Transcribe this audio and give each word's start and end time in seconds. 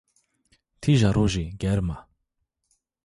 Tîja 0.81 1.09
rojî 1.17 1.45
germ 1.61 1.87
a 1.95 1.97